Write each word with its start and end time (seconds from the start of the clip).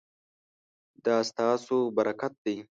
دا 1.05 1.17
ستاسو 1.29 1.77
برکت 1.97 2.33
دی 2.43 2.55